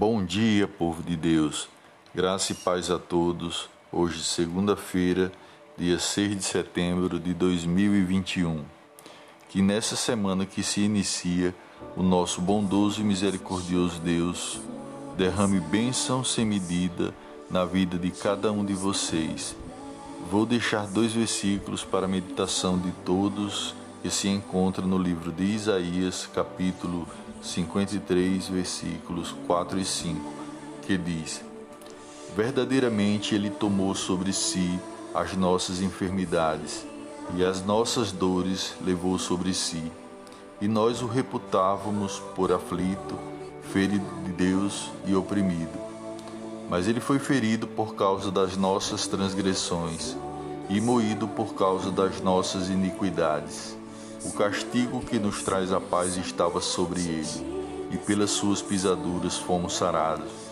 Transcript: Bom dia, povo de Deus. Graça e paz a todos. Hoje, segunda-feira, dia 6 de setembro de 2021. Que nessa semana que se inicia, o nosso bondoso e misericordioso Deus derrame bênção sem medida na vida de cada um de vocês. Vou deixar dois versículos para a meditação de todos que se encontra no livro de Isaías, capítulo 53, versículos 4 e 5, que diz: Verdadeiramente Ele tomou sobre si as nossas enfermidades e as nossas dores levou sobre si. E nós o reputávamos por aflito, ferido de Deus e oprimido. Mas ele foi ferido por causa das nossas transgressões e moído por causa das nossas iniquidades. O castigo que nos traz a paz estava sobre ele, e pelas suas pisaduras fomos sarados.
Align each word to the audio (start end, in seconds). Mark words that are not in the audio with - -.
Bom 0.00 0.24
dia, 0.24 0.66
povo 0.66 1.02
de 1.02 1.14
Deus. 1.14 1.68
Graça 2.14 2.52
e 2.52 2.54
paz 2.54 2.90
a 2.90 2.98
todos. 2.98 3.68
Hoje, 3.92 4.24
segunda-feira, 4.24 5.30
dia 5.76 5.98
6 5.98 6.38
de 6.38 6.42
setembro 6.42 7.20
de 7.20 7.34
2021. 7.34 8.64
Que 9.50 9.60
nessa 9.60 9.96
semana 9.96 10.46
que 10.46 10.62
se 10.62 10.80
inicia, 10.80 11.54
o 11.94 12.02
nosso 12.02 12.40
bondoso 12.40 13.02
e 13.02 13.04
misericordioso 13.04 14.00
Deus 14.00 14.58
derrame 15.18 15.60
bênção 15.60 16.24
sem 16.24 16.46
medida 16.46 17.14
na 17.50 17.66
vida 17.66 17.98
de 17.98 18.10
cada 18.10 18.50
um 18.50 18.64
de 18.64 18.72
vocês. 18.72 19.54
Vou 20.30 20.46
deixar 20.46 20.86
dois 20.86 21.12
versículos 21.12 21.84
para 21.84 22.06
a 22.06 22.08
meditação 22.08 22.78
de 22.78 22.90
todos 23.04 23.74
que 24.02 24.10
se 24.10 24.28
encontra 24.28 24.84
no 24.84 24.96
livro 24.96 25.30
de 25.30 25.44
Isaías, 25.44 26.28
capítulo 26.34 27.06
53, 27.42 28.48
versículos 28.48 29.34
4 29.46 29.78
e 29.78 29.84
5, 29.84 30.32
que 30.86 30.96
diz: 30.96 31.42
Verdadeiramente 32.34 33.34
Ele 33.34 33.50
tomou 33.50 33.94
sobre 33.94 34.32
si 34.32 34.78
as 35.14 35.36
nossas 35.36 35.82
enfermidades 35.82 36.86
e 37.34 37.44
as 37.44 37.64
nossas 37.64 38.10
dores 38.10 38.74
levou 38.84 39.18
sobre 39.18 39.52
si. 39.52 39.92
E 40.60 40.68
nós 40.68 41.02
o 41.02 41.06
reputávamos 41.06 42.20
por 42.34 42.52
aflito, 42.52 43.18
ferido 43.72 44.04
de 44.24 44.32
Deus 44.32 44.90
e 45.06 45.14
oprimido. 45.14 45.78
Mas 46.68 46.86
ele 46.86 47.00
foi 47.00 47.18
ferido 47.18 47.66
por 47.66 47.94
causa 47.94 48.30
das 48.30 48.56
nossas 48.56 49.06
transgressões 49.06 50.16
e 50.68 50.80
moído 50.80 51.26
por 51.26 51.54
causa 51.54 51.90
das 51.90 52.20
nossas 52.20 52.68
iniquidades. 52.68 53.79
O 54.22 54.32
castigo 54.32 55.00
que 55.00 55.18
nos 55.18 55.42
traz 55.42 55.72
a 55.72 55.80
paz 55.80 56.16
estava 56.18 56.60
sobre 56.60 57.00
ele, 57.00 57.88
e 57.90 57.96
pelas 57.96 58.30
suas 58.30 58.60
pisaduras 58.60 59.38
fomos 59.38 59.74
sarados. 59.74 60.49